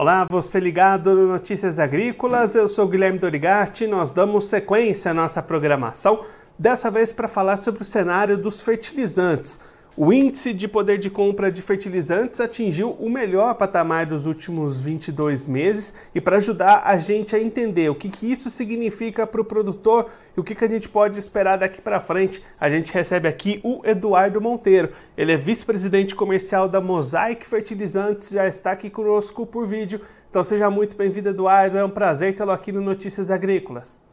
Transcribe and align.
Olá, 0.00 0.26
você 0.30 0.58
ligado 0.58 1.14
no 1.14 1.26
Notícias 1.26 1.78
Agrícolas, 1.78 2.54
eu 2.54 2.66
sou 2.66 2.88
Guilherme 2.88 3.18
Dorigatti. 3.18 3.86
Nós 3.86 4.12
damos 4.12 4.48
sequência 4.48 5.10
à 5.10 5.14
nossa 5.14 5.42
programação, 5.42 6.24
dessa 6.58 6.90
vez 6.90 7.12
para 7.12 7.28
falar 7.28 7.58
sobre 7.58 7.82
o 7.82 7.84
cenário 7.84 8.38
dos 8.38 8.62
fertilizantes. 8.62 9.60
O 9.96 10.12
índice 10.12 10.52
de 10.52 10.68
poder 10.68 10.98
de 10.98 11.10
compra 11.10 11.50
de 11.50 11.60
fertilizantes 11.60 12.38
atingiu 12.40 12.92
o 12.92 13.10
melhor 13.10 13.54
patamar 13.54 14.06
dos 14.06 14.24
últimos 14.24 14.80
22 14.80 15.48
meses 15.48 15.94
e 16.14 16.20
para 16.20 16.36
ajudar 16.36 16.82
a 16.84 16.96
gente 16.96 17.34
a 17.34 17.42
entender 17.42 17.90
o 17.90 17.94
que, 17.94 18.08
que 18.08 18.30
isso 18.30 18.48
significa 18.50 19.26
para 19.26 19.40
o 19.40 19.44
produtor 19.44 20.08
e 20.36 20.40
o 20.40 20.44
que, 20.44 20.54
que 20.54 20.64
a 20.64 20.68
gente 20.68 20.88
pode 20.88 21.18
esperar 21.18 21.58
daqui 21.58 21.80
para 21.80 21.98
frente, 21.98 22.40
a 22.58 22.70
gente 22.70 22.92
recebe 22.92 23.26
aqui 23.26 23.60
o 23.64 23.80
Eduardo 23.84 24.40
Monteiro. 24.40 24.92
Ele 25.16 25.32
é 25.32 25.36
vice-presidente 25.36 26.14
comercial 26.14 26.68
da 26.68 26.80
Mosaic 26.80 27.44
Fertilizantes, 27.44 28.30
já 28.30 28.46
está 28.46 28.70
aqui 28.70 28.90
conosco 28.90 29.44
por 29.44 29.66
vídeo. 29.66 30.00
Então 30.30 30.44
seja 30.44 30.70
muito 30.70 30.96
bem-vindo, 30.96 31.30
Eduardo. 31.30 31.76
É 31.76 31.84
um 31.84 31.90
prazer 31.90 32.32
tê-lo 32.34 32.52
aqui 32.52 32.70
no 32.70 32.80
Notícias 32.80 33.28
Agrícolas. 33.28 34.09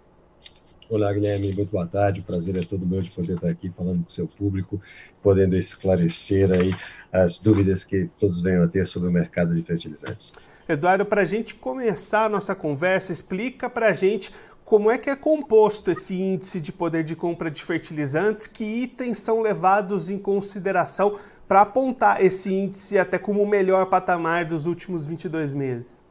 Olá, 0.89 1.11
Guilherme, 1.11 1.51
muito 1.53 1.69
boa 1.69 1.85
tarde. 1.85 2.21
O 2.21 2.23
prazer 2.23 2.55
é 2.55 2.61
todo 2.61 2.85
meu 2.85 3.01
de 3.01 3.11
poder 3.11 3.35
estar 3.35 3.49
aqui 3.49 3.69
falando 3.69 4.03
com 4.03 4.09
o 4.09 4.11
seu 4.11 4.25
público, 4.25 4.79
podendo 5.21 5.53
esclarecer 5.57 6.49
aí 6.49 6.73
as 7.11 7.39
dúvidas 7.39 7.83
que 7.83 8.09
todos 8.17 8.39
venham 8.39 8.63
a 8.63 8.69
ter 8.69 8.87
sobre 8.87 9.09
o 9.09 9.11
mercado 9.11 9.53
de 9.53 9.61
fertilizantes. 9.61 10.31
Eduardo, 10.67 11.05
para 11.05 11.23
a 11.23 11.25
gente 11.25 11.55
começar 11.55 12.23
a 12.23 12.29
nossa 12.29 12.55
conversa, 12.55 13.11
explica 13.11 13.69
para 13.69 13.89
a 13.89 13.93
gente 13.93 14.31
como 14.63 14.89
é 14.89 14.97
que 14.97 15.09
é 15.09 15.15
composto 15.15 15.91
esse 15.91 16.13
índice 16.13 16.61
de 16.61 16.71
poder 16.71 17.03
de 17.03 17.17
compra 17.17 17.51
de 17.51 17.61
fertilizantes, 17.61 18.47
que 18.47 18.63
itens 18.63 19.17
são 19.17 19.41
levados 19.41 20.09
em 20.09 20.17
consideração 20.17 21.17
para 21.49 21.61
apontar 21.61 22.23
esse 22.23 22.53
índice 22.53 22.97
até 22.97 23.19
como 23.19 23.43
o 23.43 23.47
melhor 23.47 23.87
patamar 23.87 24.45
dos 24.45 24.65
últimos 24.65 25.05
22 25.05 25.53
meses? 25.53 26.06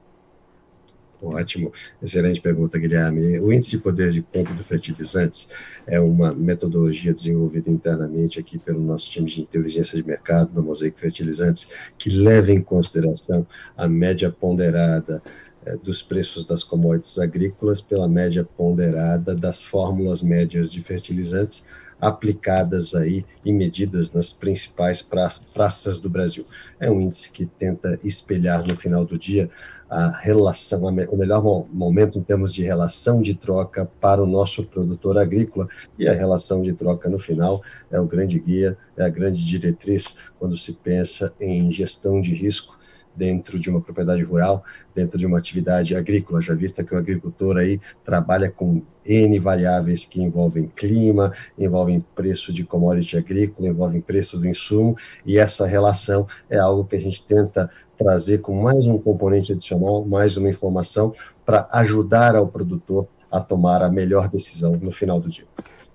Ótimo, 1.23 1.73
excelente 2.03 2.41
pergunta, 2.41 2.79
Guilherme. 2.79 3.41
O 3.41 3.51
índice 3.51 3.71
de 3.71 3.79
poder 3.79 4.11
de 4.13 4.21
compra 4.21 4.55
de 4.55 4.63
fertilizantes 4.63 5.49
é 5.87 5.99
uma 5.99 6.33
metodologia 6.33 7.15
desenvolvida 7.15 7.71
internamente 7.71 8.39
aqui 8.39 8.59
pelo 8.59 8.83
nosso 8.83 9.11
time 9.11 9.31
de 9.31 9.41
inteligência 9.41 9.97
de 9.97 10.07
mercado 10.07 10.53
da 10.53 10.61
Mosaic 10.61 11.01
Fertilizantes, 11.01 11.71
que 11.97 12.11
leva 12.11 12.53
em 12.53 12.61
consideração 12.61 13.47
a 13.77 13.89
média 13.89 14.31
ponderada 14.31 15.23
eh, 15.65 15.77
dos 15.79 16.03
preços 16.03 16.45
das 16.45 16.63
commodities 16.63 17.19
agrícolas 17.19 17.81
pela 17.81 18.09
média 18.09 18.45
ponderada 18.45 19.35
das 19.35 19.63
fórmulas 19.63 20.21
médias 20.21 20.71
de 20.71 20.83
fertilizantes 20.83 21.65
aplicadas 22.01 22.95
aí 22.95 23.25
e 23.45 23.53
medidas 23.53 24.13
nas 24.13 24.33
principais 24.33 25.03
praças 25.03 26.01
do 26.01 26.11
Brasil. 26.11 26.47
É 26.79 26.91
um 26.91 27.01
índice 27.01 27.31
que 27.31 27.47
tenta 27.47 27.99
espelhar 28.05 28.67
no 28.67 28.77
final 28.77 29.05
do 29.05 29.19
dia 29.19 29.49
a 29.89 30.09
relação, 30.09 30.83
o 30.83 31.17
melhor 31.17 31.43
momento 31.73 32.19
em 32.19 32.23
termos 32.23 32.53
de 32.53 32.63
relação 32.63 33.23
de 33.23 33.35
troca 33.35 33.89
para 34.01 34.23
o 34.23 34.27
nosso 34.27 34.65
produtor 34.65 35.17
agrícola. 35.19 35.69
E 35.99 36.09
a 36.09 36.13
relação 36.13 36.61
de 36.63 36.73
troca 36.73 37.09
no 37.09 37.19
final 37.19 37.63
é 37.91 38.01
o 38.01 38.07
grande 38.07 38.39
guia, 38.39 38.77
é 38.97 39.05
a 39.05 39.09
grande 39.09 39.45
diretriz 39.45 40.17
quando 40.39 40.57
se 40.57 40.73
pensa 40.73 41.33
em 41.41 41.71
gestão 41.71 42.21
de 42.21 42.35
risco 42.35 42.76
dentro 43.17 43.59
de 43.59 43.71
uma 43.71 43.81
propriedade 43.81 44.23
rural, 44.23 44.63
dentro 44.95 45.19
de 45.19 45.27
uma 45.27 45.39
atividade 45.39 45.95
agrícola, 45.95 46.41
já 46.41 46.55
vista 46.55 46.85
que 46.85 46.95
o 46.95 46.99
agricultor 46.99 47.57
aí 47.57 47.81
trabalha 48.05 48.51
com 48.51 48.83
N 49.05 49.39
variáveis 49.39 50.05
que 50.05 50.23
envolvem 50.23 50.71
clima, 50.75 51.33
envolvem 51.59 52.05
preço 52.15 52.53
de 52.53 52.65
commodity 52.65 53.17
agrícola, 53.17 53.69
envolvem 53.69 54.01
preço 54.01 54.39
do 54.39 54.47
insumo, 54.47 54.97
e 55.25 55.39
essa 55.39 55.67
relação 55.67 56.27
é 56.51 56.59
algo 56.59 56.85
que 56.85 56.97
a 56.97 57.01
gente 57.01 57.25
tenta 57.25 57.71
trazer 57.97 58.39
com 58.39 58.55
mais 58.61 58.87
um 58.87 58.99
componente 58.99 59.53
adicional, 59.53 60.05
mais 60.05 60.37
uma 60.37 60.49
informação 60.49 61.15
para 61.45 61.67
ajudar 61.73 62.37
ao 62.37 62.47
produtor 62.47 63.09
a 63.31 63.41
tomar 63.41 63.83
a 63.83 63.91
melhor 63.91 64.29
decisão 64.29 64.77
no 64.77 64.91
final 64.91 65.21
do 65.21 65.29
dia. 65.29 65.47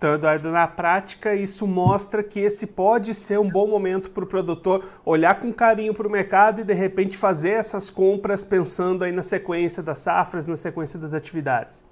Então, 0.02 0.16
Eduardo, 0.16 0.50
na 0.50 0.68
prática, 0.68 1.36
isso 1.36 1.68
mostra 1.68 2.24
que 2.24 2.40
esse 2.40 2.66
pode 2.66 3.14
ser 3.14 3.40
um 3.40 3.48
bom 3.48 3.68
momento 3.68 4.10
para 4.10 4.24
o 4.24 4.28
produtor 4.28 4.84
olhar 5.06 5.40
com 5.40 5.54
carinho 5.54 5.94
para 5.94 6.08
o 6.08 6.12
mercado 6.12 6.60
e, 6.60 6.64
de 6.64 6.74
repente, 6.74 7.16
fazer 7.16 7.52
essas 7.52 7.92
compras 7.92 8.44
pensando 8.44 9.04
aí 9.04 9.12
na 9.12 9.22
sequência 9.22 9.84
das 9.84 10.00
safras, 10.00 10.48
na 10.48 10.56
sequência 10.56 10.98
das 10.98 11.14
atividades. 11.14 11.86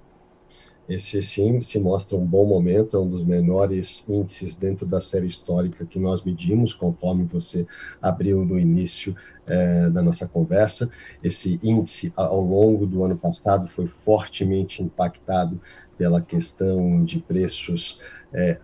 Esse 0.90 1.22
sim 1.22 1.60
se 1.60 1.78
mostra 1.78 2.18
um 2.18 2.26
bom 2.26 2.44
momento, 2.44 2.96
é 2.96 3.00
um 3.00 3.08
dos 3.08 3.22
menores 3.22 4.04
índices 4.08 4.56
dentro 4.56 4.84
da 4.84 5.00
série 5.00 5.28
histórica 5.28 5.86
que 5.86 6.00
nós 6.00 6.20
medimos, 6.20 6.74
conforme 6.74 7.22
você 7.26 7.64
abriu 8.02 8.44
no 8.44 8.58
início 8.58 9.14
é, 9.46 9.88
da 9.88 10.02
nossa 10.02 10.26
conversa. 10.26 10.90
Esse 11.22 11.60
índice, 11.62 12.12
ao 12.16 12.40
longo 12.40 12.86
do 12.86 13.04
ano 13.04 13.16
passado, 13.16 13.68
foi 13.68 13.86
fortemente 13.86 14.82
impactado 14.82 15.60
pela 15.96 16.20
questão 16.20 17.04
de 17.04 17.20
preços 17.20 18.00
é, 18.32 18.58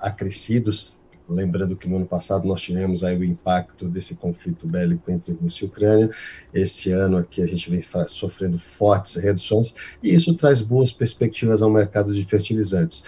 acrescidos 0.00 0.98
Lembrando 1.28 1.76
que 1.76 1.88
no 1.88 1.96
ano 1.96 2.06
passado 2.06 2.46
nós 2.46 2.60
tivemos 2.60 3.02
aí 3.02 3.16
o 3.16 3.24
impacto 3.24 3.88
desse 3.88 4.14
conflito 4.14 4.66
bélico 4.66 5.10
entre 5.10 5.32
Rússia 5.32 5.64
e 5.64 5.68
Ucrânia. 5.68 6.10
Esse 6.54 6.92
ano 6.92 7.16
aqui 7.16 7.42
a 7.42 7.46
gente 7.46 7.68
vem 7.68 7.82
sofrendo 8.06 8.58
fortes 8.58 9.16
reduções 9.16 9.74
e 10.02 10.14
isso 10.14 10.34
traz 10.34 10.60
boas 10.60 10.92
perspectivas 10.92 11.62
ao 11.62 11.70
mercado 11.70 12.14
de 12.14 12.24
fertilizantes 12.24 13.02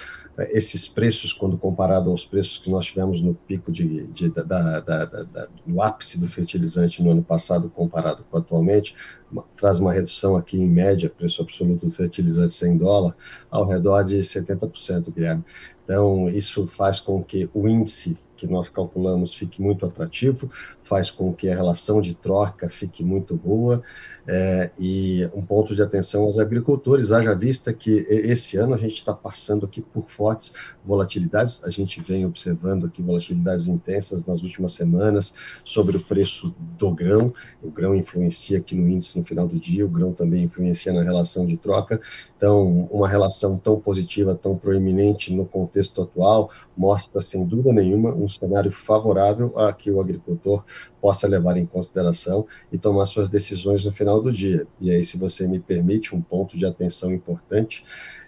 esses 0.50 0.86
preços, 0.86 1.32
quando 1.32 1.58
comparado 1.58 2.10
aos 2.10 2.24
preços 2.24 2.58
que 2.58 2.70
nós 2.70 2.86
tivemos 2.86 3.20
no 3.20 3.34
pico 3.34 3.72
de, 3.72 4.06
de 4.06 4.30
da, 4.30 4.42
da, 4.80 5.04
da, 5.04 5.48
no 5.66 5.82
ápice 5.82 6.18
do 6.18 6.28
fertilizante 6.28 7.02
no 7.02 7.10
ano 7.10 7.24
passado, 7.24 7.68
comparado 7.68 8.24
com 8.30 8.38
atualmente, 8.38 8.94
uma, 9.30 9.42
traz 9.56 9.78
uma 9.78 9.92
redução 9.92 10.36
aqui 10.36 10.56
em 10.56 10.68
média, 10.68 11.10
preço 11.10 11.42
absoluto 11.42 11.86
do 11.86 11.92
fertilizante 11.92 12.52
sem 12.52 12.76
dólar, 12.76 13.16
ao 13.50 13.66
redor 13.66 14.04
de 14.04 14.16
70%, 14.18 15.12
Guilherme. 15.12 15.44
Então, 15.84 16.28
isso 16.28 16.66
faz 16.66 17.00
com 17.00 17.22
que 17.24 17.50
o 17.52 17.66
índice 17.66 18.16
que 18.36 18.46
nós 18.46 18.68
calculamos 18.68 19.34
fique 19.34 19.60
muito 19.60 19.84
atrativo, 19.84 20.48
faz 20.88 21.10
com 21.10 21.34
que 21.34 21.50
a 21.50 21.54
relação 21.54 22.00
de 22.00 22.14
troca 22.14 22.70
fique 22.70 23.04
muito 23.04 23.36
boa 23.36 23.82
é, 24.26 24.70
e 24.78 25.28
um 25.34 25.42
ponto 25.42 25.74
de 25.74 25.82
atenção 25.82 26.22
aos 26.22 26.38
agricultores, 26.38 27.12
haja 27.12 27.34
vista 27.34 27.72
que 27.74 28.06
esse 28.08 28.56
ano 28.56 28.74
a 28.74 28.78
gente 28.78 28.94
está 28.94 29.12
passando 29.12 29.66
aqui 29.66 29.82
por 29.82 30.08
fortes 30.08 30.52
volatilidades, 30.84 31.62
a 31.64 31.70
gente 31.70 32.00
vem 32.00 32.24
observando 32.24 32.86
aqui 32.86 33.02
volatilidades 33.02 33.66
intensas 33.66 34.24
nas 34.24 34.42
últimas 34.42 34.72
semanas 34.72 35.34
sobre 35.64 35.98
o 35.98 36.00
preço 36.00 36.54
do 36.78 36.90
grão, 36.90 37.32
o 37.62 37.70
grão 37.70 37.94
influencia 37.94 38.58
aqui 38.58 38.74
no 38.74 38.88
índice 38.88 39.18
no 39.18 39.24
final 39.24 39.46
do 39.46 39.58
dia, 39.58 39.84
o 39.84 39.88
grão 39.88 40.12
também 40.12 40.44
influencia 40.44 40.92
na 40.92 41.02
relação 41.02 41.46
de 41.46 41.58
troca, 41.58 42.00
então 42.36 42.88
uma 42.90 43.08
relação 43.08 43.58
tão 43.58 43.78
positiva, 43.78 44.34
tão 44.34 44.56
proeminente 44.56 45.32
no 45.32 45.44
contexto 45.44 46.00
atual, 46.00 46.50
mostra 46.76 47.20
sem 47.20 47.46
dúvida 47.46 47.72
nenhuma 47.72 48.14
um 48.14 48.28
cenário 48.28 48.70
favorável 48.70 49.52
a 49.56 49.72
que 49.72 49.90
o 49.90 50.00
agricultor 50.00 50.64
possa 51.00 51.26
levar 51.26 51.56
em 51.56 51.66
consideração 51.66 52.46
e 52.72 52.78
tomar 52.78 53.06
suas 53.06 53.28
decisões 53.28 53.84
no 53.84 53.92
final 53.92 54.20
do 54.20 54.32
dia. 54.32 54.66
E 54.80 54.90
aí, 54.90 55.04
se 55.04 55.16
você 55.16 55.46
me 55.46 55.60
permite, 55.60 56.14
um 56.14 56.20
ponto 56.20 56.56
de 56.56 56.66
atenção 56.66 57.12
importante, 57.12 57.84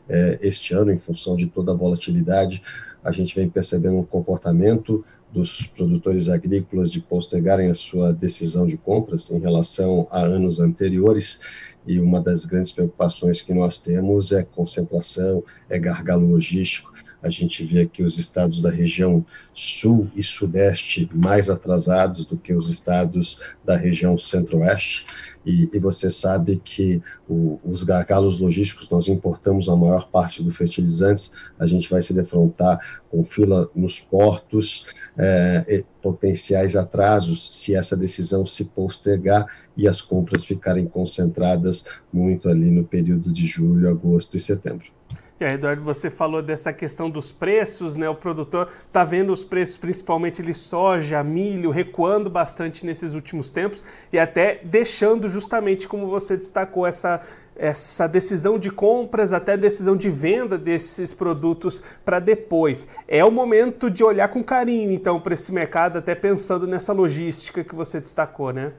é, 0.09 0.39
este 0.43 0.75
ano, 0.75 0.93
em 0.93 0.99
função 0.99 1.37
de 1.37 1.47
toda 1.47 1.73
a 1.73 1.77
volatilidade, 1.77 2.63
a 3.03 3.13
gente 3.13 3.35
vem 3.35 3.49
percebendo 3.49 3.99
um 3.99 4.05
comportamento 4.05 5.05
dos 5.33 5.67
produtores 5.67 6.29
agrícolas 6.29 6.91
de 6.91 7.01
postergarem 7.01 7.71
a 7.71 7.75
sua 7.75 8.13
decisão 8.13 8.67
de 8.67 8.77
compras 8.77 9.31
em 9.31 9.39
relação 9.39 10.07
a 10.11 10.21
anos 10.21 10.59
anteriores, 10.59 11.41
e 11.87 11.99
uma 11.99 12.21
das 12.21 12.45
grandes 12.45 12.73
preocupações 12.73 13.41
que 13.41 13.55
nós 13.55 13.81
temos 13.81 14.33
é 14.33 14.43
concentração, 14.43 15.43
é 15.69 15.79
gargalo 15.79 16.27
logístico, 16.27 16.93
a 17.23 17.29
gente 17.29 17.65
vê 17.65 17.83
aqui 17.83 18.03
os 18.03 18.19
estados 18.19 18.63
da 18.63 18.71
região 18.71 19.25
sul 19.53 20.11
e 20.15 20.23
sudeste 20.23 21.09
mais 21.13 21.51
atrasados 21.51 22.25
do 22.25 22.37
que 22.37 22.55
os 22.55 22.69
estados 22.69 23.41
da 23.65 23.77
região 23.77 24.17
centro-oeste. 24.17 25.05
E, 25.45 25.71
e, 25.73 25.79
você 25.79 26.11
sabe 26.11 26.61
que 26.63 27.03
o, 27.29 27.59
os 27.65 27.83
gargalos 27.83 28.41
logísticos, 28.41 28.91
nós 28.91 29.09
importamos 29.09 29.69
a 29.69 29.77
maior 29.77 30.11
parte 30.11 30.43
dos 30.43 30.55
fertilizantes, 30.55 31.33
a 31.59 31.67
gente 31.67 31.89
vai 31.89 32.03
se 32.03 32.13
defrontar 32.13 32.79
com 33.11 33.25
fila 33.25 33.67
nos 33.75 33.99
portos, 33.99 34.87
é, 35.17 35.83
potenciais 36.03 36.77
atrasos 36.77 37.49
se 37.53 37.75
essa 37.75 37.97
decisão 37.97 38.45
se 38.45 38.67
postergar 38.67 39.47
e 39.77 39.89
as 39.89 40.03
compras 40.03 40.45
ficarem 40.45 40.87
concentradas 40.87 41.85
muito 42.13 42.49
ali 42.49 42.71
no 42.71 42.85
período 42.85 43.33
de 43.33 43.47
julho, 43.47 43.89
agosto 43.89 44.37
e 44.37 44.41
setembro. 44.41 45.00
E 45.41 45.45
aí, 45.45 45.55
Eduardo, 45.55 45.83
você 45.83 46.11
falou 46.11 46.43
dessa 46.43 46.71
questão 46.71 47.09
dos 47.09 47.33
preços, 47.33 47.97
né? 47.97 48.07
O 48.11 48.15
produtor 48.15 48.69
está 48.87 49.05
vendo 49.05 49.33
os 49.33 49.43
preços, 49.43 49.79
principalmente 49.79 50.43
de 50.43 50.53
soja, 50.53 51.25
milho, 51.25 51.71
recuando 51.71 52.29
bastante 52.29 52.85
nesses 52.85 53.15
últimos 53.15 53.51
tempos 53.51 53.83
e 54.13 54.19
até 54.19 54.61
deixando 54.63 55.31
justamente, 55.31 55.89
como 55.89 56.09
você 56.09 56.37
destacou, 56.37 56.87
essa, 56.87 57.23
essa 57.57 58.07
decisão 58.07 58.59
de 58.59 58.71
compras, 58.71 59.33
até 59.33 59.57
decisão 59.57 59.97
de 59.97 60.11
venda 60.11 60.59
desses 60.59 61.15
produtos 61.15 61.83
para 62.05 62.21
depois. 62.21 62.87
É 63.09 63.25
o 63.25 63.31
momento 63.31 63.89
de 63.89 64.05
olhar 64.05 64.29
com 64.29 64.45
carinho, 64.45 64.93
então, 64.93 65.19
para 65.19 65.33
esse 65.33 65.51
mercado, 65.53 65.97
até 65.97 66.15
pensando 66.15 66.67
nessa 66.67 66.93
logística 66.93 67.65
que 67.65 67.75
você 67.75 67.99
destacou, 67.99 68.53
né? 68.53 68.75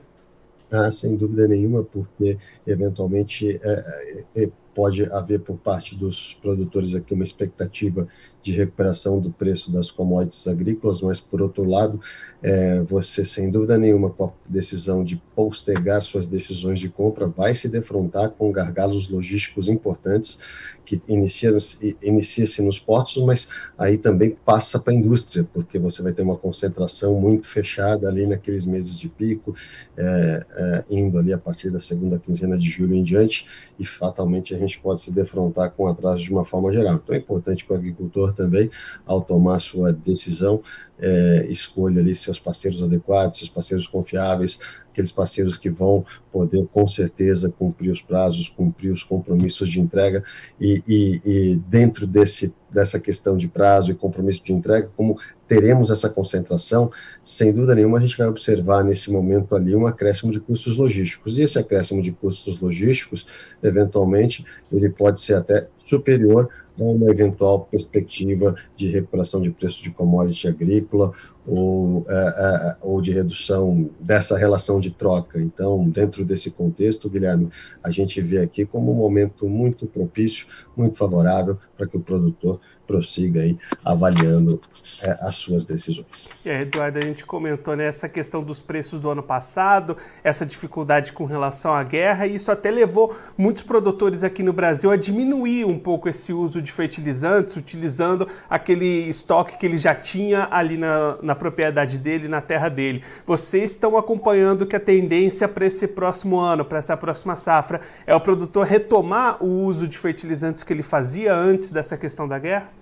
Ah, 0.72 0.92
sem 0.92 1.18
dúvida 1.18 1.48
nenhuma, 1.48 1.84
porque 1.84 2.38
eventualmente 2.68 3.60
é, 3.62 4.24
é, 4.38 4.50
pode 4.74 5.04
haver 5.12 5.40
por 5.40 5.58
parte 5.58 5.96
dos 5.96 6.38
produtores 6.42 6.96
aqui 6.96 7.14
uma 7.14 7.24
expectativa 7.24 8.08
de 8.42 8.52
recuperação 8.52 9.20
do 9.20 9.32
preço 9.32 9.72
das 9.72 9.92
commodities 9.92 10.48
agrícolas, 10.48 11.02
mas 11.02 11.20
por 11.20 11.42
outro 11.42 11.64
lado, 11.64 12.00
é, 12.42 12.82
você 12.82 13.24
sem 13.24 13.50
dúvida 13.52 13.78
nenhuma 13.78 14.10
com 14.10 14.26
a 14.26 14.32
decisão 14.50 15.04
de 15.04 15.22
postergar 15.36 16.02
suas 16.02 16.26
decisões 16.26 16.80
de 16.80 16.90
compra 16.90 17.28
vai 17.28 17.54
se 17.54 17.70
defrontar 17.70 18.30
com 18.32 18.52
gargalos 18.52 19.08
logísticos 19.08 19.68
importantes 19.68 20.40
que 20.86 21.02
inicia-se 21.08 21.96
inicia 22.04 22.46
nos 22.64 22.80
portos, 22.80 23.18
mas 23.24 23.48
aí 23.78 23.98
também 23.98 24.32
passa 24.46 24.80
para 24.80 24.92
a 24.92 24.96
indústria, 24.96 25.48
porque 25.54 25.80
você 25.80 26.02
vai 26.02 26.12
ter 26.12 26.22
uma 26.22 26.38
concentração 26.38 27.20
muito 27.20 27.48
fechada 27.48 28.10
ali 28.10 28.26
naqueles 28.26 28.66
meses 28.66 28.98
de 28.98 29.08
pico, 29.08 29.56
é, 29.96 30.46
é, 30.56 30.84
indo 30.90 31.18
ali 31.18 31.32
a 31.32 31.38
partir 31.38 31.70
da 31.70 31.80
segunda 31.80 32.20
quinzena 32.20 32.58
de 32.58 32.70
julho 32.70 32.96
em 32.96 33.04
diante, 33.04 33.46
e 33.80 33.86
fatalmente 33.86 34.54
a 34.54 34.58
gente 34.62 34.80
pode 34.80 35.02
se 35.02 35.12
defrontar 35.13 35.72
com 35.72 35.88
atraso 35.88 36.24
de 36.24 36.31
uma 36.31 36.46
forma 36.46 36.72
geral. 36.72 36.96
Então 36.96 37.16
é 37.16 37.18
importante 37.18 37.66
que 37.66 37.72
o 37.72 37.75
agricultor 37.75 38.34
também, 38.34 38.69
ao 39.06 39.22
tomar 39.22 39.60
sua 39.60 39.92
decisão, 39.92 40.62
é, 41.00 41.48
escolha 41.50 42.00
ali 42.00 42.13
seus 42.13 42.40
parceiros 42.40 42.84
adequados, 42.84 43.40
seus 43.40 43.50
parceiros 43.50 43.88
confiáveis, 43.88 44.60
aqueles 44.92 45.12
parceiros 45.12 45.58
que 45.58 45.70
vão 45.70 46.06
poder 46.32 46.68
com 46.68 46.86
certeza 46.86 47.50
cumprir 47.50 47.92
os 47.92 48.02
prazos, 48.02 48.50
cumprir 48.50 48.92
os 48.92 49.04
compromissos 49.04 49.70
de 49.70 49.80
entrega 49.80 50.24
e, 50.60 50.84
e, 50.88 51.22
e 51.26 51.56
dentro 51.68 52.06
desse 52.06 52.54
dessa 52.72 53.00
questão 53.00 53.36
de 53.36 53.48
prazo 53.48 53.92
e 53.92 53.96
compromisso 53.96 54.44
de 54.44 54.54
entrega, 54.54 54.90
como 54.96 55.18
teremos 55.48 55.90
essa 55.90 56.10
concentração, 56.10 56.90
sem 57.22 57.52
dúvida 57.52 57.76
nenhuma 57.76 57.98
a 57.98 58.02
gente 58.02 58.18
vai 58.18 58.28
observar 58.28 58.84
nesse 58.84 59.12
momento 59.12 59.56
ali 59.56 59.76
um 59.76 59.86
acréscimo 59.86 60.32
de 60.32 60.40
custos 60.40 60.78
logísticos. 60.78 61.38
E 61.38 61.42
esse 61.42 61.60
acréscimo 61.60 62.02
de 62.02 62.14
custos 62.14 62.60
logísticos, 62.60 63.26
eventualmente, 63.62 64.46
ele 64.72 64.90
pode 64.90 65.20
ser 65.20 65.34
até 65.34 65.68
superior 65.76 66.50
uma 66.83 67.10
eventual 67.10 67.62
perspectiva 67.62 68.56
de 68.75 68.88
recuperação 68.88 69.42
de 69.42 69.51
preço 69.51 69.83
de 69.83 69.92
commodity 69.92 70.48
agrícola 70.48 71.12
ou, 71.45 72.06
é, 72.07 72.13
é, 72.13 72.78
ou 72.81 73.01
de 73.01 73.12
redução 73.12 73.89
dessa 74.00 74.38
relação 74.38 74.80
de 74.80 74.92
troca. 74.92 75.39
Então, 75.39 75.83
dentro 75.89 76.24
desse 76.24 76.51
contexto, 76.51 77.10
Guilherme, 77.10 77.50
a 77.83 77.89
gente 77.89 78.22
vê 78.22 78.39
aqui 78.39 78.66
como 78.66 78.92
um 78.92 78.95
momento 78.95 79.48
muito 79.48 79.88
propício, 79.88 80.45
muito 80.75 80.98
favorável 80.98 81.57
para 81.78 81.88
que 81.88 81.98
o 81.98 82.00
produtor 82.00 82.60
prossiga 82.86 83.42
aí 83.42 83.57
avaliando 83.84 84.62
é, 85.01 85.18
as 85.22 85.36
suas 85.36 85.66
decisões. 85.66 86.30
Aí, 86.45 86.62
Eduardo, 86.62 87.00
a 87.00 87.01
gente 87.01 87.25
comentou 87.25 87.75
né, 87.75 87.89
questão 88.13 88.44
dos 88.44 88.62
preços 88.62 89.00
do 89.00 89.10
ano 89.10 89.24
passado, 89.24 89.98
essa 90.24 90.45
dificuldade 90.45 91.13
com 91.13 91.25
relação 91.25 91.74
à 91.74 91.84
guerra, 91.84 92.27
e 92.27 92.36
isso 92.36 92.51
até 92.51 92.69
levou 92.69 93.16
muitos 93.38 93.63
produtores 93.63 94.24
aqui 94.24 94.44
no 94.44 94.54
Brasil 94.54 94.92
a 94.92 94.95
diminuir 94.95 95.66
um 95.66 95.80
pouco 95.80 96.07
esse 96.07 96.31
uso 96.31 96.62
de 96.62 96.71
fertilizantes, 96.72 97.56
utilizando 97.56 98.28
aquele 98.50 98.86
estoque 99.08 99.58
que 99.58 99.66
ele 99.66 99.78
já 99.78 99.94
tinha 99.94 100.48
ali 100.52 100.78
na, 100.78 101.18
na 101.22 101.36
propriedade 101.36 101.98
dele, 101.98 102.28
na 102.28 102.42
terra 102.42 102.70
dele. 102.70 103.04
Vocês 103.26 103.72
estão 103.72 103.98
acompanhando 103.98 104.66
que 104.66 104.76
a 104.76 104.80
tendência 104.80 105.48
para 105.48 105.66
esse 105.66 105.88
próximo 105.88 106.40
ano, 106.40 106.66
para 106.66 106.80
essa 106.80 106.98
próxima 106.98 107.36
safra, 107.36 107.82
é 108.06 108.16
o 108.16 108.22
produtor 108.22 108.66
retomar 108.66 109.44
o 109.44 109.66
uso 109.66 109.88
de 109.88 109.98
fertilizantes 109.98 110.64
que 110.64 110.74
ele 110.74 110.84
fazia 110.84 111.36
antes 111.36 111.72
dessa 111.72 111.98
questão 111.98 112.28
da 112.28 112.40
guerra? 112.40 112.81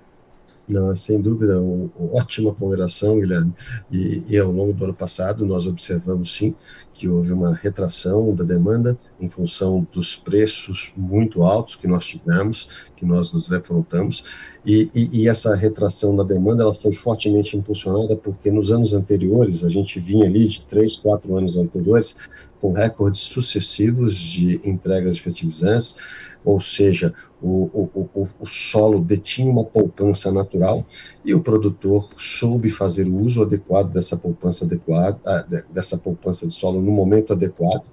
Não, 0.70 0.96
sem 0.96 1.20
dúvida, 1.20 1.60
uma 1.60 1.90
ótima 2.12 2.54
ponderação, 2.54 3.20
Guilherme. 3.20 3.52
E, 3.92 4.24
e, 4.30 4.38
ao 4.38 4.52
longo 4.52 4.72
do 4.72 4.84
ano 4.84 4.94
passado 4.94 5.44
nós 5.44 5.66
observamos 5.66 6.36
sim 6.36 6.54
que 6.94 7.10
houve 7.10 7.34
uma 7.34 7.56
retração 7.56 8.36
da 8.36 8.44
demanda 8.44 8.96
em 9.20 9.28
função 9.28 9.88
dos 9.92 10.16
preços 10.16 10.92
muito 10.96 11.42
altos 11.44 11.76
que 11.76 11.88
nós 11.88 12.06
tivemos, 12.06 12.88
que 12.96 13.06
nós 13.06 13.32
nos 13.32 13.50
defrontamos, 13.50 14.24
e, 14.64 14.90
e, 14.94 15.22
e 15.22 15.28
essa 15.28 15.56
retração 15.56 16.16
da 16.16 16.24
demanda 16.24 16.62
ela 16.62 16.74
foi 16.74 16.94
fortemente 16.94 17.58
impulsionada 17.58 18.16
porque 18.16 18.52
nos 18.52 18.70
anos 18.72 18.94
anteriores 18.94 19.64
a 19.64 19.70
gente 19.70 20.00
vinha 20.00 20.28
ali 20.28 20.48
de 20.48 20.62
três, 20.66 20.96
quatro 20.98 21.36
anos 21.36 21.56
anteriores 21.56 22.16
com 22.62 22.72
recordes 22.72 23.22
sucessivos 23.22 24.16
de 24.16 24.62
entregas 24.68 25.16
de 25.16 25.22
fertilizantes 25.22 25.96
ou 26.44 26.62
seja, 26.62 27.14
o, 27.42 27.64
o, 27.74 28.10
o, 28.16 28.30
o, 28.40 28.48
solo 28.48 29.02
detinha 29.02 29.52
uma 29.52 29.64
poupança 29.64 30.32
natural 30.32 30.86
e 31.24 31.34
o 31.34 31.42
produtor 31.42 32.10
soube 32.16 32.70
fazer 32.70 33.08
o 33.08 33.24
uso 33.24 33.42
adequado 33.42 33.92
dessa 33.92 34.16
poupança 34.16 34.66
adequada, 34.66 35.20
ah, 35.26 35.46
dessa 35.70 35.98
poupança 35.98 36.48
de 36.48 36.54
solo 36.54 36.82
no 36.82 36.92
momento 36.92 37.34
adequado. 37.34 37.92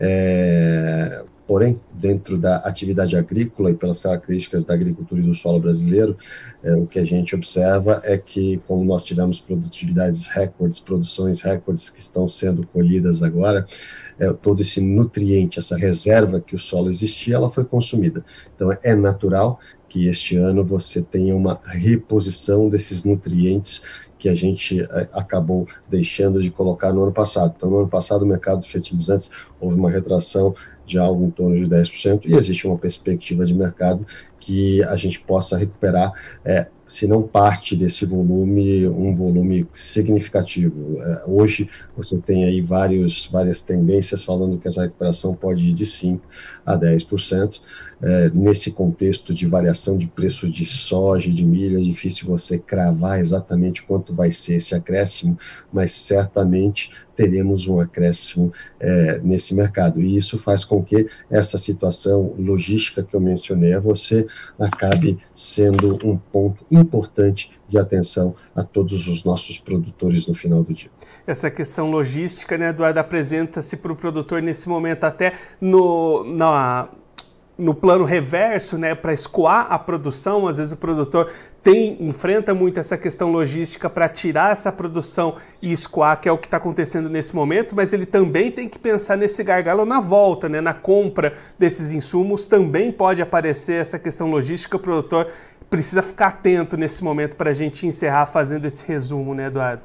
É, 0.00 1.24
Porém, 1.46 1.80
dentro 1.92 2.38
da 2.38 2.56
atividade 2.58 3.16
agrícola 3.16 3.70
e 3.70 3.74
pelas 3.74 4.02
características 4.02 4.64
da 4.64 4.74
agricultura 4.74 5.20
e 5.20 5.24
do 5.24 5.34
solo 5.34 5.60
brasileiro, 5.60 6.16
é, 6.62 6.74
o 6.74 6.86
que 6.86 6.98
a 6.98 7.04
gente 7.04 7.34
observa 7.34 8.00
é 8.04 8.16
que, 8.16 8.58
como 8.66 8.84
nós 8.84 9.04
tivemos 9.04 9.40
produtividades 9.40 10.28
recordes, 10.28 10.78
produções 10.78 11.40
recordes 11.40 11.90
que 11.90 12.00
estão 12.00 12.28
sendo 12.28 12.66
colhidas 12.66 13.22
agora, 13.22 13.66
é, 14.18 14.32
todo 14.32 14.62
esse 14.62 14.80
nutriente, 14.80 15.58
essa 15.58 15.76
reserva 15.76 16.40
que 16.40 16.54
o 16.54 16.58
solo 16.58 16.90
existia, 16.90 17.34
ela 17.34 17.50
foi 17.50 17.64
consumida. 17.64 18.24
Então, 18.54 18.70
é 18.82 18.94
natural 18.94 19.58
que 19.92 20.06
este 20.06 20.36
ano 20.36 20.64
você 20.64 21.02
tenha 21.02 21.36
uma 21.36 21.60
reposição 21.66 22.70
desses 22.70 23.04
nutrientes 23.04 23.82
que 24.18 24.26
a 24.26 24.34
gente 24.34 24.80
é, 24.80 25.08
acabou 25.12 25.68
deixando 25.86 26.40
de 26.40 26.50
colocar 26.50 26.94
no 26.94 27.02
ano 27.02 27.12
passado. 27.12 27.52
Então, 27.54 27.68
no 27.68 27.80
ano 27.80 27.88
passado, 27.88 28.22
o 28.22 28.26
mercado 28.26 28.62
de 28.62 28.70
fertilizantes 28.70 29.30
houve 29.60 29.76
uma 29.76 29.90
retração 29.90 30.54
de 30.86 30.96
algo 30.96 31.26
em 31.26 31.30
torno 31.30 31.62
de 31.62 31.68
10%, 31.68 32.22
e 32.24 32.34
existe 32.34 32.66
uma 32.66 32.78
perspectiva 32.78 33.44
de 33.44 33.52
mercado 33.52 34.06
que 34.40 34.82
a 34.84 34.96
gente 34.96 35.20
possa 35.20 35.58
recuperar, 35.58 36.10
é, 36.42 36.68
se 36.92 37.06
não 37.06 37.22
parte 37.22 37.74
desse 37.74 38.04
volume, 38.04 38.86
um 38.86 39.14
volume 39.14 39.66
significativo. 39.72 41.00
É, 41.00 41.24
hoje 41.26 41.66
você 41.96 42.20
tem 42.20 42.44
aí 42.44 42.60
vários, 42.60 43.26
várias 43.32 43.62
tendências 43.62 44.22
falando 44.22 44.58
que 44.58 44.68
essa 44.68 44.82
recuperação 44.82 45.34
pode 45.34 45.64
ir 45.70 45.72
de 45.72 45.86
5% 45.86 46.20
a 46.66 46.76
10%. 46.76 47.60
É, 48.02 48.30
nesse 48.34 48.72
contexto 48.72 49.32
de 49.32 49.46
variação 49.46 49.96
de 49.96 50.06
preço 50.06 50.50
de 50.50 50.66
soja 50.66 51.30
e 51.30 51.32
de 51.32 51.44
milho, 51.46 51.78
é 51.78 51.82
difícil 51.82 52.26
você 52.26 52.58
cravar 52.58 53.18
exatamente 53.18 53.82
quanto 53.82 54.14
vai 54.14 54.30
ser 54.30 54.56
esse 54.56 54.74
acréscimo, 54.74 55.38
mas 55.72 55.92
certamente 55.92 56.90
teremos 57.22 57.68
um 57.68 57.78
acréscimo 57.78 58.52
é, 58.80 59.20
nesse 59.22 59.54
mercado. 59.54 60.00
E 60.00 60.16
isso 60.16 60.36
faz 60.36 60.64
com 60.64 60.82
que 60.82 61.06
essa 61.30 61.56
situação 61.56 62.34
logística 62.36 63.00
que 63.00 63.14
eu 63.14 63.20
mencionei 63.20 63.74
a 63.74 63.78
você 63.78 64.26
acabe 64.58 65.16
sendo 65.32 65.96
um 66.04 66.16
ponto 66.16 66.66
importante 66.68 67.48
de 67.68 67.78
atenção 67.78 68.34
a 68.56 68.64
todos 68.64 69.06
os 69.06 69.22
nossos 69.22 69.56
produtores 69.56 70.26
no 70.26 70.34
final 70.34 70.64
do 70.64 70.74
dia. 70.74 70.90
Essa 71.24 71.48
questão 71.48 71.92
logística, 71.92 72.58
né, 72.58 72.70
Eduardo, 72.70 72.98
apresenta-se 72.98 73.76
para 73.76 73.92
o 73.92 73.96
produtor 73.96 74.42
nesse 74.42 74.68
momento 74.68 75.04
até 75.04 75.32
no, 75.60 76.24
na, 76.24 76.88
no 77.56 77.74
plano 77.74 78.04
reverso, 78.04 78.78
né, 78.78 78.94
para 78.94 79.12
escoar 79.12 79.66
a 79.70 79.78
produção, 79.78 80.48
às 80.48 80.56
vezes 80.56 80.72
o 80.72 80.76
produtor 80.76 81.30
tem 81.62 81.96
enfrenta 82.02 82.54
muito 82.54 82.80
essa 82.80 82.96
questão 82.96 83.30
logística 83.30 83.88
para 83.90 84.08
tirar 84.08 84.52
essa 84.52 84.72
produção 84.72 85.36
e 85.60 85.70
escoar, 85.70 86.20
que 86.20 86.28
é 86.28 86.32
o 86.32 86.38
que 86.38 86.46
está 86.46 86.56
acontecendo 86.56 87.08
nesse 87.08 87.36
momento, 87.36 87.76
mas 87.76 87.92
ele 87.92 88.06
também 88.06 88.50
tem 88.50 88.68
que 88.68 88.78
pensar 88.78 89.16
nesse 89.16 89.44
gargalo 89.44 89.84
na 89.84 90.00
volta, 90.00 90.48
né, 90.48 90.60
na 90.60 90.74
compra 90.74 91.34
desses 91.58 91.92
insumos, 91.92 92.46
também 92.46 92.90
pode 92.90 93.20
aparecer 93.20 93.80
essa 93.80 93.98
questão 93.98 94.30
logística, 94.30 94.76
o 94.76 94.80
produtor 94.80 95.28
precisa 95.68 96.02
ficar 96.02 96.28
atento 96.28 96.76
nesse 96.76 97.04
momento 97.04 97.36
para 97.36 97.50
a 97.50 97.54
gente 97.54 97.86
encerrar 97.86 98.26
fazendo 98.26 98.64
esse 98.64 98.86
resumo, 98.86 99.34
né, 99.34 99.46
Eduardo? 99.46 99.82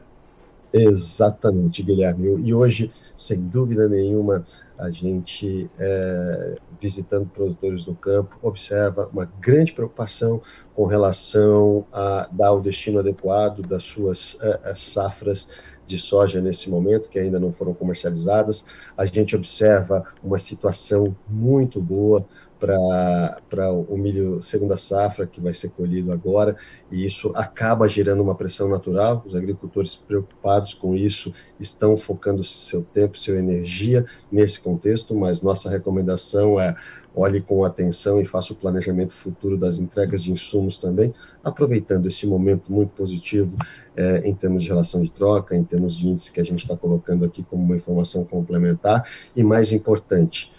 Exatamente, 0.73 1.81
Guilherme. 1.81 2.41
E 2.43 2.53
hoje, 2.53 2.91
sem 3.15 3.39
dúvida 3.41 3.87
nenhuma, 3.87 4.45
a 4.77 4.91
gente, 4.91 5.69
é, 5.79 6.55
visitando 6.79 7.27
produtores 7.27 7.85
no 7.85 7.95
campo, 7.95 8.37
observa 8.41 9.09
uma 9.11 9.25
grande 9.39 9.73
preocupação 9.73 10.41
com 10.75 10.85
relação 10.85 11.85
a 11.91 12.27
dar 12.31 12.53
o 12.53 12.61
destino 12.61 12.99
adequado 12.99 13.61
das 13.61 13.83
suas 13.83 14.37
é, 14.41 14.75
safras 14.75 15.49
de 15.85 15.97
soja 15.97 16.41
nesse 16.41 16.69
momento, 16.69 17.09
que 17.09 17.17
ainda 17.17 17.39
não 17.39 17.51
foram 17.51 17.73
comercializadas. 17.73 18.65
A 18.95 19.05
gente 19.05 19.35
observa 19.35 20.05
uma 20.21 20.37
situação 20.37 21.15
muito 21.27 21.81
boa 21.81 22.27
para 22.59 23.71
o 23.71 23.97
milho 23.97 24.41
segunda 24.41 24.77
safra, 24.77 25.27
que 25.27 25.39
vai 25.39 25.53
ser 25.53 25.69
colhido 25.69 26.11
agora, 26.11 26.55
e 26.91 27.05
isso 27.05 27.31
acaba 27.35 27.87
gerando 27.87 28.21
uma 28.21 28.35
pressão 28.35 28.67
natural. 28.67 29.23
Os 29.25 29.35
agricultores 29.35 29.95
preocupados 29.95 30.73
com 30.73 30.95
isso 30.95 31.33
estão 31.59 31.95
focando 31.95 32.43
seu 32.43 32.83
tempo, 32.83 33.17
sua 33.17 33.37
energia 33.37 34.05
nesse 34.31 34.59
contexto, 34.59 35.15
mas 35.15 35.41
nossa 35.41 35.69
recomendação 35.69 36.59
é 36.59 36.75
olhe 37.17 37.41
com 37.41 37.65
atenção 37.65 38.21
e 38.21 38.25
faça 38.25 38.53
o 38.53 38.55
planejamento 38.55 39.15
futuro 39.15 39.57
das 39.57 39.79
entregas 39.79 40.23
de 40.23 40.31
insumos 40.31 40.77
também, 40.77 41.13
aproveitando 41.43 42.07
esse 42.07 42.27
momento 42.27 42.71
muito 42.71 42.93
positivo 42.93 43.55
é, 43.95 44.19
em 44.19 44.35
termos 44.35 44.63
de 44.63 44.69
relação 44.69 45.01
de 45.01 45.09
troca, 45.09 45.55
em 45.55 45.63
termos 45.63 45.95
de 45.95 46.07
índice 46.07 46.31
que 46.31 46.39
a 46.39 46.45
gente 46.45 46.59
está 46.59 46.77
colocando 46.77 47.25
aqui 47.25 47.43
como 47.43 47.63
uma 47.63 47.75
informação 47.75 48.23
complementar, 48.23 49.09
e 49.35 49.43
mais 49.43 49.71
importante, 49.71 50.51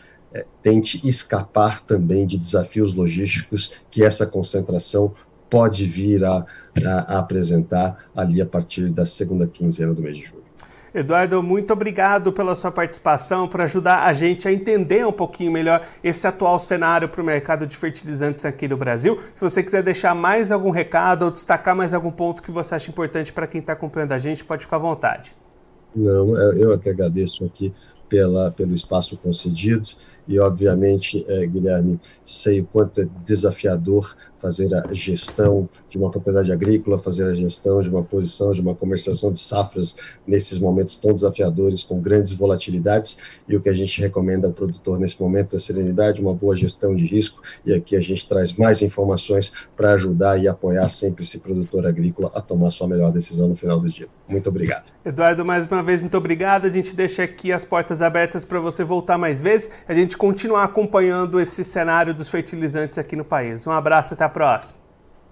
tente 0.63 1.07
escapar 1.07 1.81
também 1.81 2.27
de 2.27 2.39
desafios 2.39 2.95
logísticos 2.95 3.83
que 3.91 4.05
essa 4.05 4.27
concentração 4.27 5.15
pode 5.49 5.85
vir 5.85 6.25
a, 6.25 6.45
a, 6.85 7.15
a 7.15 7.19
apresentar 7.19 7.97
ali 8.15 8.41
a 8.41 8.47
partir 8.47 8.91
da 8.91 9.07
segunda 9.07 9.47
quinzena 9.47 9.95
do 9.95 10.03
mês 10.03 10.17
de 10.17 10.25
julho. 10.25 10.49
Eduardo, 10.95 11.43
muito 11.43 11.73
obrigado 11.73 12.33
pela 12.33 12.57
sua 12.57 12.71
participação, 12.71 13.47
por 13.47 13.61
ajudar 13.61 14.05
a 14.05 14.13
gente 14.13 14.49
a 14.49 14.53
entender 14.53 15.07
um 15.07 15.13
pouquinho 15.13 15.53
melhor 15.53 15.87
esse 16.03 16.27
atual 16.27 16.59
cenário 16.59 17.09
para 17.09 17.21
o 17.21 17.25
mercado 17.25 17.67
de 17.67 17.77
fertilizantes 17.77 18.45
aqui 18.45 18.67
no 18.67 18.77
Brasil. 18.77 19.19
Se 19.35 19.41
você 19.41 19.63
quiser 19.63 19.83
deixar 19.83 20.15
mais 20.15 20.51
algum 20.51 20.71
recado 20.71 21.27
ou 21.27 21.31
destacar 21.31 21.77
mais 21.77 21.93
algum 21.93 22.11
ponto 22.11 22.43
que 22.43 22.51
você 22.51 22.75
acha 22.75 22.91
importante 22.91 23.33
para 23.33 23.47
quem 23.47 23.61
está 23.61 23.75
acompanhando 23.75 24.13
a 24.13 24.19
gente, 24.19 24.45
pode 24.45 24.65
ficar 24.65 24.77
à 24.77 24.81
vontade. 24.81 25.37
Não, 25.95 26.37
eu 26.55 26.73
é 26.73 26.79
que 26.79 26.89
agradeço 26.89 27.45
aqui 27.45 27.73
pela, 28.09 28.51
pelo 28.51 28.75
espaço 28.75 29.17
concedido 29.17 29.89
e, 30.27 30.39
obviamente, 30.39 31.25
é, 31.29 31.47
Guilherme, 31.47 32.01
sei 32.25 32.61
o 32.61 32.65
quanto 32.67 33.01
é 33.01 33.09
desafiador 33.25 34.15
fazer 34.41 34.73
a 34.75 34.93
gestão 34.93 35.69
de 35.89 35.99
uma 35.99 36.11
propriedade 36.11 36.53
agrícola, 36.53 36.99
fazer 36.99 37.25
a 37.25 37.35
gestão 37.35 37.81
de 37.81 37.91
uma 37.91 38.03
posição, 38.03 38.53
de 38.53 38.61
uma 38.61 38.75
comercialização 38.75 39.33
de 39.33 39.41
safras 39.41 39.97
nesses 40.27 40.59
momentos 40.59 40.97
tão 40.97 41.13
desafiadores, 41.13 41.83
com 41.83 42.01
grandes 42.01 42.33
volatilidades, 42.33 43.19
e 43.49 43.57
o 43.57 43.61
que 43.61 43.69
a 43.69 43.73
gente 43.73 44.01
recomenda 44.01 44.47
ao 44.47 44.53
produtor 44.53 44.99
nesse 44.99 45.21
momento 45.21 45.57
é 45.57 45.59
serenidade, 45.59 46.21
uma 46.21 46.35
boa 46.35 46.57
gestão 46.57 46.95
de 46.95 47.05
risco, 47.07 47.43
e 47.65 47.75
aqui 47.75 47.97
a 47.97 48.01
gente 48.01 48.27
traz 48.29 48.53
mais 48.53 48.83
informações 48.83 49.53
para 49.77 49.95
ajudar 49.95 50.39
e 50.39 50.49
apoiar 50.49 50.89
sempre 50.89 51.25
esse 51.25 51.39
produtor 51.39 51.87
agrícola 51.87 52.31
a 52.35 52.41
tomar 52.41 52.71
sua 52.71 52.87
melhor 52.87 53.13
decisão 53.13 53.49
no 53.49 53.55
final 53.55 53.81
do 53.81 53.89
dia. 53.89 54.07
Muito 54.29 54.49
obrigado. 54.49 54.93
Eduardo, 55.05 55.45
mais 55.45 55.67
uma 55.67 55.83
vez, 55.83 56.01
muito 56.01 56.17
obrigado. 56.17 56.67
A 56.67 56.71
gente 56.71 56.95
deixa 56.95 57.23
aqui 57.23 57.51
as 57.51 57.65
portas 57.99 58.03
abertas 58.03 58.45
para 58.45 58.61
você 58.61 58.85
voltar 58.85 59.19
mais 59.19 59.43
vezes, 59.43 59.71
a 59.87 59.95
gente 59.95 60.17
continuar 60.17 60.65
acompanhando 60.65 61.41
esse 61.41 61.65
cenário 61.65 62.15
dos 62.15 62.29
fertilizantes 62.29 62.99
aqui 62.99 63.17
no 63.17 63.25
país. 63.25 63.67
Um 63.67 63.71
abraço, 63.71 64.15
até 64.15 64.25
a 64.25 64.29
próxima. 64.29 64.79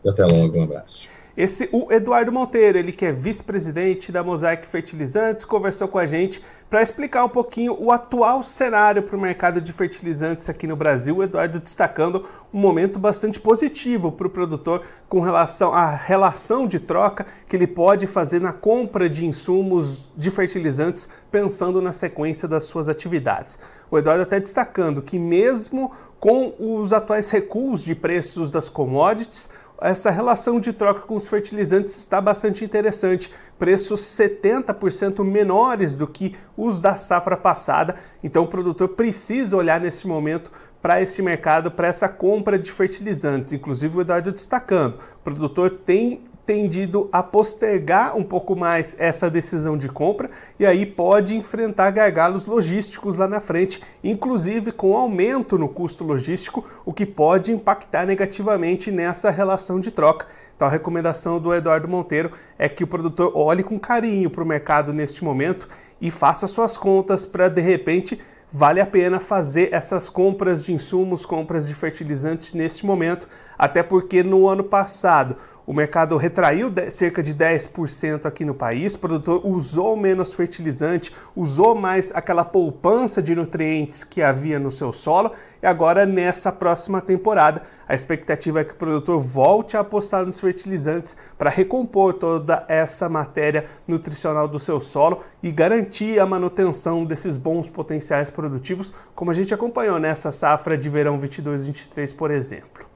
Até 0.07 0.25
logo, 0.25 0.59
um 0.59 0.63
abraço. 0.65 1.09
Esse, 1.37 1.69
o 1.71 1.93
Eduardo 1.93 2.33
Monteiro, 2.33 2.79
ele 2.79 2.93
que 2.93 3.05
é 3.05 3.13
vice-presidente 3.13 4.11
da 4.11 4.25
Mosaic 4.25 4.67
Fertilizantes, 4.67 5.45
conversou 5.45 5.87
com 5.87 5.99
a 5.99 6.07
gente 6.07 6.43
para 6.71 6.81
explicar 6.81 7.27
um 7.27 7.29
pouquinho 7.29 7.77
o 7.79 7.93
atual 7.93 8.43
cenário 8.43 9.03
para 9.03 9.15
o 9.15 9.21
mercado 9.21 9.61
de 9.61 9.71
fertilizantes 9.71 10.49
aqui 10.49 10.67
no 10.67 10.75
Brasil. 10.75 11.19
O 11.19 11.23
Eduardo 11.23 11.61
destacando 11.61 12.27
um 12.55 12.59
momento 12.59 12.99
bastante 12.99 13.39
positivo 13.39 14.11
para 14.11 14.27
o 14.27 14.31
produtor 14.31 14.83
com 15.11 15.21
relação 15.21 15.75
à 15.75 15.91
relação 15.91 16.67
de 16.67 16.81
troca 16.81 17.27
que 17.47 17.55
ele 17.55 17.67
pode 17.67 18.07
fazer 18.07 18.41
na 18.41 18.55
compra 18.55 19.07
de 19.07 19.27
insumos 19.27 20.11
de 20.17 20.31
fertilizantes, 20.31 21.07
pensando 21.31 21.83
na 21.83 21.93
sequência 21.93 22.49
das 22.49 22.65
suas 22.65 22.89
atividades. 22.89 23.59
O 23.91 23.99
Eduardo 23.99 24.23
até 24.23 24.41
destacando 24.41 25.03
que 25.03 25.19
mesmo 25.19 25.93
com 26.19 26.55
os 26.59 26.93
atuais 26.93 27.31
recuos 27.31 27.85
de 27.85 27.95
preços 27.95 28.51
das 28.51 28.69
commodities, 28.69 29.51
essa 29.81 30.11
relação 30.11 30.59
de 30.59 30.73
troca 30.73 31.01
com 31.01 31.17
os 31.17 31.29
fertilizantes 31.29 31.97
está 31.97 32.21
bastante 32.21 32.65
interessante. 32.65 33.31
Preços 33.59 34.01
70% 34.01 35.25
menores 35.25 35.97
do 35.97 36.07
que 36.07 36.35
os 36.57 36.81
da 36.81 36.97
safra 36.97 37.37
passada. 37.37 37.97
Então 38.23 38.45
o 38.45 38.49
produtor 38.49 38.89
precisa 38.91 39.57
olhar 39.57 39.81
nesse 39.81 40.07
momento 40.07 40.51
para 40.81 41.03
esse 41.03 41.21
mercado, 41.21 41.71
para 41.71 41.89
essa 41.89 42.09
compra 42.09 42.59
de 42.59 42.71
fertilizantes. 42.71 43.53
Inclusive 43.53 43.99
o 43.99 44.01
Eduardo 44.01 44.33
destacando, 44.33 44.95
o 44.95 45.25
produtor 45.25 45.71
tem 45.71 46.25
tendido 46.47 47.09
a 47.13 47.25
postergar 47.25 48.17
um 48.17 48.23
pouco 48.23 48.55
mais 48.55 48.95
essa 49.01 49.29
decisão 49.29 49.77
de 49.77 49.89
compra 49.89 50.31
e 50.59 50.65
aí 50.65 50.87
pode 50.87 51.37
enfrentar 51.37 51.91
gargalos 51.91 52.47
logísticos 52.47 53.17
lá 53.17 53.27
na 53.27 53.41
frente, 53.41 53.83
inclusive 54.03 54.71
com 54.71 54.97
aumento 54.97 55.59
no 55.59 55.69
custo 55.69 56.05
logístico, 56.05 56.65
o 56.85 56.93
que 56.93 57.05
pode 57.05 57.53
impactar 57.53 58.07
negativamente 58.07 58.93
nessa 58.93 59.29
relação 59.29 59.81
de 59.81 59.91
troca. 59.91 60.27
Então 60.55 60.69
a 60.69 60.71
recomendação 60.71 61.41
do 61.41 61.53
Eduardo 61.53 61.89
Monteiro 61.89 62.31
é 62.57 62.69
que 62.69 62.85
o 62.85 62.87
produtor 62.87 63.33
olhe 63.35 63.65
com 63.65 63.79
carinho 63.79 64.31
para 64.31 64.45
o 64.45 64.47
mercado 64.47 64.93
neste 64.93 65.25
momento 65.25 65.69
e 66.01 66.13
faça 66.13 66.47
suas 66.47 66.79
contas 66.79 67.27
para 67.27 67.49
de 67.49 67.61
repente 67.61 68.19
vale 68.51 68.81
a 68.81 68.87
pena 68.87 69.19
fazer 69.19 69.71
essas 69.73 70.09
compras 70.09 70.65
de 70.65 70.73
insumos, 70.73 71.27
compras 71.27 71.67
de 71.67 71.75
fertilizantes 71.75 72.55
neste 72.55 72.87
momento, 72.87 73.29
até 73.59 73.83
porque 73.83 74.23
no 74.23 74.49
ano 74.49 74.65
passado 74.65 75.37
o 75.67 75.73
mercado 75.73 76.17
retraiu 76.17 76.73
cerca 76.89 77.23
de 77.23 77.35
10% 77.35 78.25
aqui 78.25 78.45
no 78.45 78.55
país, 78.55 78.95
o 78.95 79.01
produtor 79.01 79.41
usou 79.45 79.97
menos 79.97 80.33
fertilizante, 80.33 81.13
usou 81.35 81.75
mais 81.75 82.13
aquela 82.15 82.45
poupança 82.45 83.21
de 83.21 83.35
nutrientes 83.35 84.05
que 84.05 84.23
havia 84.23 84.61
no 84.61 84.71
seu 84.71 84.93
solo, 84.93 85.33
e 85.61 85.67
agora 85.67 86.07
nessa 86.07 86.53
próxima 86.53 87.01
temporada 87.01 87.63
a 87.89 87.95
expectativa 87.95 88.61
é 88.61 88.65
que 88.65 88.73
o 88.73 88.77
produtor 88.77 89.19
volte 89.21 89.77
a 89.77 89.81
apostar 89.81 90.25
nos 90.25 90.39
fertilizantes 90.39 91.17
para 91.37 91.51
recompor 91.51 92.15
toda 92.15 92.65
essa 92.69 93.09
matéria 93.09 93.67
nutricional 93.87 94.47
do 94.47 94.59
seu 94.59 94.81
solo 94.81 95.23
e 95.43 95.51
garantir 95.51 96.21
a 96.21 96.27
manutenção 96.27 97.05
desses 97.05 97.37
bons 97.37 97.69
potenciais 97.69 98.31
produtivos, 98.31 98.93
como 99.15 99.31
a 99.31 99.35
gente 99.35 99.55
acompanhou 99.55 99.99
nessa 99.99 100.31
safra 100.31 100.77
de 100.77 100.89
verão 100.89 101.19
22-23, 101.19 102.15
por 102.15 102.31
exemplo. 102.31 102.96